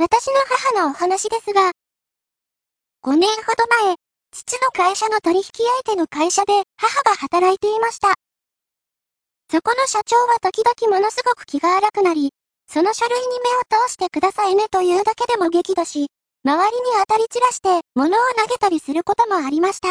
[0.00, 0.36] 私の
[0.72, 1.72] 母のお話ですが、
[3.04, 3.96] 5年ほど前、
[4.32, 8.14] 父の会社の取引相手の会社で母が働いていました。
[9.52, 12.30] そこの社長は時々ものすごく気が荒くなり、
[12.66, 16.06] その書類に目を通してくださいねというだけでも激怒し、
[16.46, 19.90] 周りに当たり散らして物を投げたりすることもありました。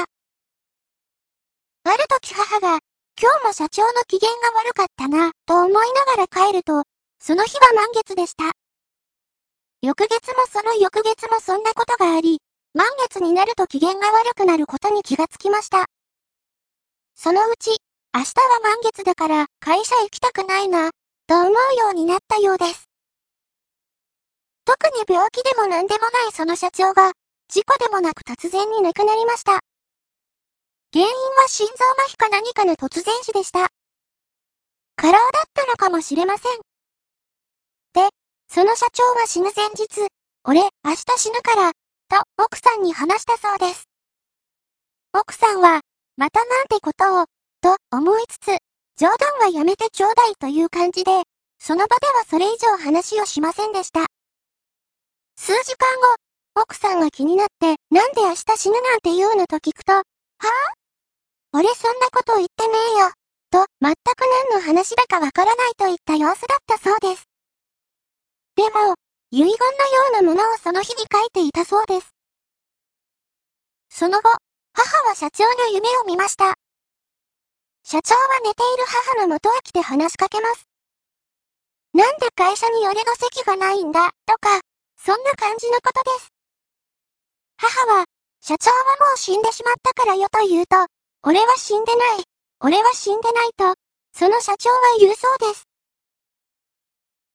[1.84, 2.80] ある時母が、
[3.22, 6.86] 今日も社長の機嫌が悪かったな、と思いながら帰ると、
[7.22, 8.54] その日は満月でした。
[9.82, 12.42] 翌月もその翌月もそんなことがあり、
[12.74, 15.86] 満月になると機嫌が悪くなることに気がつきました。
[17.16, 17.78] そのうち、
[18.14, 20.92] 明日は満月だから会社行きたくないな、
[21.28, 22.90] と思うようになったようです。
[24.66, 27.14] 特に病気でも何でもないその社長が、
[27.48, 29.62] 事故でもなく突然に亡くなりました。
[30.92, 31.74] 原因は心臓
[32.04, 33.70] 麻痺か何かの突然死でした。
[34.98, 35.22] 過労だっ
[35.54, 36.69] たのかもしれません。
[38.52, 40.08] その社長は死ぬ前日、
[40.44, 41.72] 俺、明日死ぬから、
[42.10, 43.88] と奥さんに話したそうです。
[45.14, 45.82] 奥さんは、
[46.18, 47.26] またなんてことを、
[47.62, 48.58] と思いつつ、
[48.98, 51.12] 冗談はやめてちょうだいという感じで、
[51.60, 54.08] その場ではそれ以上話をしませんでした。
[55.38, 60.08] 数時間後、奥さんが気になって、なんで明日死ぬなんて言うのと聞くと、はぁ、あ、
[61.54, 63.12] 俺そんなこと言ってねえよ。
[63.52, 63.96] と、全く
[64.50, 67.29] 何の話だかわからないといった様子だったそうです。
[68.60, 68.96] でも、
[69.32, 69.56] 遺言のよ
[70.10, 72.14] うなものをその日に書いていたそうです。
[73.90, 74.30] その後、
[74.74, 76.56] 母は社長の夢を見ました。
[77.86, 78.84] 社長は寝ている
[79.16, 80.68] 母の元へ来て話しかけます。
[81.94, 84.60] なんで会社に俺の席がないんだ、とか、
[84.98, 86.28] そんな感じのことです。
[87.56, 88.06] 母は、
[88.42, 90.76] 社長はもう死んでしまったからよと言うと、
[91.24, 92.24] 俺は死んでない。
[92.60, 93.76] 俺は死んでないと、
[94.12, 95.69] その社長は言うそうです。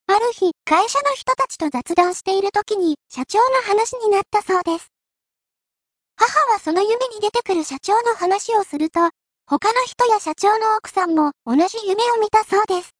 [0.06, 4.92] ある日、会社の人たちと雑談している時に、社長の話になったそうです。
[6.16, 9.00] 母はその夢に出てくる社長の話をすると、
[9.46, 12.95] 他の人や社長の奥さんも同じ夢を見たそうです。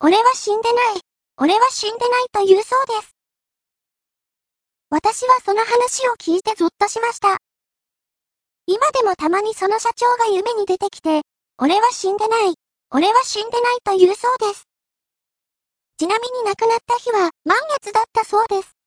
[0.00, 1.00] 俺は死んでない。
[1.36, 3.14] 俺は死んでないと言うそうです。
[4.88, 7.38] 私はその話を聞いてゾッとしました。
[8.66, 11.22] 今でもたまにその社長が夢に出てきて、
[11.58, 12.54] 俺は死んでない、
[12.90, 14.64] 俺は死んでないと言うそうです。
[15.96, 18.83] ちなみに亡くなった日は満月だったそうです。